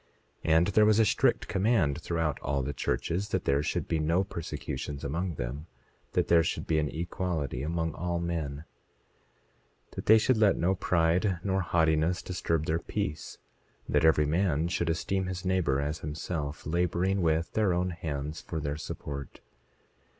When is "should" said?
3.61-3.87, 6.41-6.65, 10.17-10.37, 14.69-14.89